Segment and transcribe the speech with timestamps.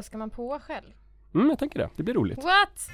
[0.00, 0.04] på?
[0.04, 0.92] Ska man på själv?
[1.34, 1.90] Mm, jag tänker det.
[1.96, 2.38] Det blir roligt.
[2.38, 2.88] What?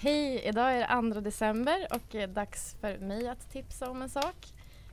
[0.00, 4.02] Hej, idag är det 2 december och det är dags för mig att tipsa om
[4.02, 4.36] en sak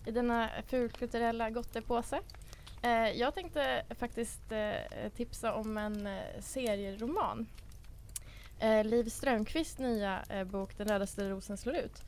[0.06, 2.20] i denna fulkulturella gottepåse.
[2.82, 4.74] Eh, jag tänkte faktiskt eh,
[5.16, 7.48] tipsa om en eh, serieroman.
[8.84, 12.04] Liv Strömquists nya bok Den rödaste rosen slår ut.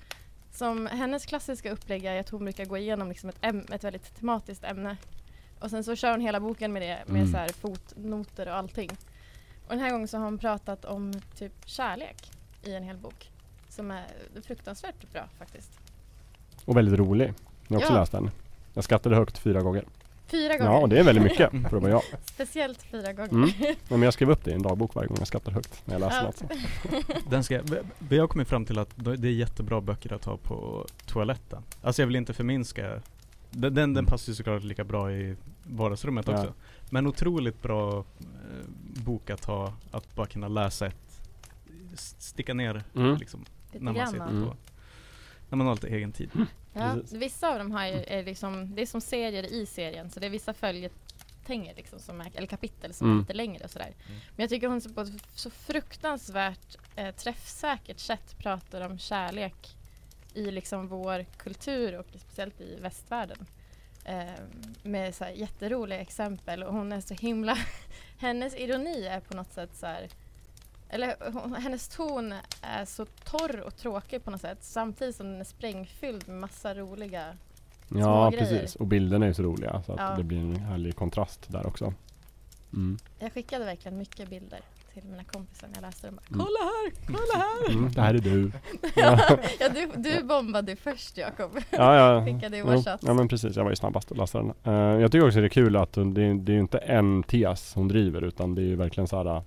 [0.58, 4.16] Som hennes klassiska upplägg är att hon brukar gå igenom liksom ett, äm- ett väldigt
[4.20, 4.98] tematiskt ämne
[5.60, 7.32] och sen så kör hon hela boken med det, med Mm.
[7.32, 8.90] så här fotnoter och allting.
[9.68, 12.32] Och den här gången så har hon pratat om typ kärlek
[12.64, 13.32] i en hel bok.
[13.70, 14.06] Som är
[14.44, 15.72] fruktansvärt bra faktiskt.
[16.66, 17.34] Och väldigt rolig.
[17.68, 18.00] Jag har också Ja.
[18.00, 18.32] läst den.
[18.74, 19.86] Jag skrattade högt fyra gånger.
[20.28, 20.72] Fyra gånger.
[20.72, 22.02] Ja, och det är väldigt mycket för att vara jag.
[22.26, 23.30] Speciellt fyra gånger.
[23.32, 23.50] Mm.
[23.60, 25.94] Ja, Men jag skrev upp det i en dagbok varje gång jag skrattar högt när
[25.94, 26.24] jag läser Ja.
[26.24, 26.44] något.
[27.30, 27.62] Den ska,
[28.00, 31.64] vi har kommit fram till att det är jättebra böcker att ha på toaletten.
[31.82, 33.02] Alltså jag vill inte förminska
[33.52, 36.34] Den, den, den passar ju såklart lika bra i vardagsrummet Ja.
[36.34, 36.54] också.
[36.90, 38.04] Men otroligt bra eh,
[39.06, 41.22] bok att ha, att bara kunna läsa ett,
[41.96, 43.18] sticka ner Mm.
[43.18, 44.46] liksom, när man sitter Mm.
[44.46, 44.56] på,
[45.50, 46.30] när man har lite egen tid.
[46.80, 47.14] Ja, Precis.
[47.14, 50.26] vissa av dem har ju, är liksom, det är som serier i serien så det
[50.26, 53.18] är vissa följetänger liksom som är, eller kapitel som Mm.
[53.18, 53.86] är lite längre och sådär.
[54.08, 54.20] Mm.
[54.36, 59.76] Men jag tycker hon på ett så fruktansvärt eh, träffsäkert sätt pratar om kärlek
[60.34, 63.46] i liksom vår kultur och speciellt i västvärlden.
[64.06, 64.24] Eh,
[64.84, 67.58] med så här jätteroliga exempel och hon är så himla
[68.20, 70.08] Hennes ironi är på något sätt så här
[70.90, 75.40] eller hon, hennes ton är så torr och tråkig på något sätt samtidigt som den
[75.40, 77.24] är sprängfylld med massa roliga
[77.90, 78.44] Ja, grejer.
[78.46, 78.76] precis.
[78.76, 80.14] Och bilderna är ju så roliga så att Ja.
[80.18, 81.94] det blir en härlig kontrast där också.
[82.74, 82.98] Mm.
[83.20, 84.60] Jag skickade verkligen mycket bilder
[84.94, 86.16] till mina kompisar när jag läste dem.
[86.30, 86.46] Bara, Mm.
[86.46, 86.92] Kolla här!
[87.08, 87.72] Kolla här!
[87.78, 88.52] Mm, det här är du.
[88.96, 89.20] ja,
[89.60, 91.52] ja, du, du bombade först Jakob.
[91.70, 92.26] Ja, ja.
[92.26, 94.54] Skickade i Jo, ja men precis, jag var ju snabbast att läsa den.
[94.64, 97.74] Eh, jag tycker också det är kul att det, är- det är inte en tes
[97.76, 99.44] hon driver utan det är ju verkligen så här,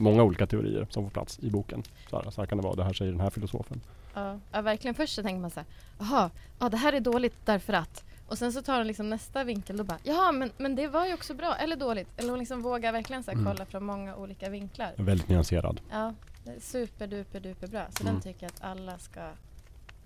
[0.00, 1.82] många olika teorier som får plats i boken.
[2.10, 3.80] Så här, så här kan det vara, det här säger den här filosofen.
[4.14, 4.94] Ja, ja, verkligen.
[4.94, 5.66] Först så tänker man så här,
[5.98, 8.04] jaha, ja, det här är dåligt därför att.
[8.28, 11.06] Och sen så tar hon liksom nästa vinkel och bara, jaha, men, men det var
[11.06, 12.08] ju också bra, eller dåligt.
[12.16, 13.52] Eller hon liksom vågar verkligen så här, Mm.
[13.52, 14.92] kolla från många olika vinklar.
[14.96, 15.80] Väldigt nyanserad.
[15.90, 16.14] Ja,
[16.44, 17.86] det är super duper duper bra.
[17.90, 18.14] Så Mm.
[18.14, 19.20] den tycker jag att alla ska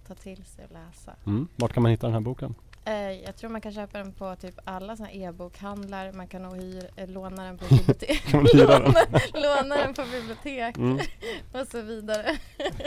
[0.06, 1.12] ta till sig och läsa.
[1.26, 1.48] Mm.
[1.56, 2.54] Vart kan man hitta den här boken?
[2.84, 6.12] Eh, jag tror man kan köpa den på typ alla såna e-bokhandlar.
[6.12, 8.22] Man kan nog hyr, eh, låna den på bibliotek.
[8.30, 8.82] Kan hyra den?
[8.82, 10.98] låna, låna den på bibliotek Mm.
[11.52, 12.38] och så vidare.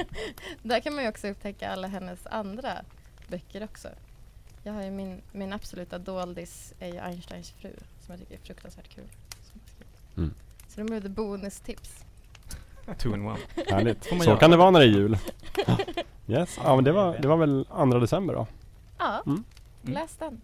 [0.63, 2.71] Där kan man ju också upptäcka alla hennes andra
[3.27, 3.87] böcker också.
[4.63, 7.73] Jag har ju min, min absoluta doldis är ju Einsteins fru
[8.05, 9.07] som jag tycker är fruktansvärt kul.
[10.17, 10.33] Mm.
[10.67, 12.05] Så det blev det bonustips.
[12.97, 13.39] Two in one.
[13.67, 14.03] Härligt.
[14.03, 14.37] Så göra.
[14.37, 15.17] kan det vara när det är jul.
[16.27, 18.47] Yes, ja men det var, det var väl 2 december då?
[18.97, 19.23] Ja.
[19.25, 19.43] Mm
[19.93, 20.41] läs den.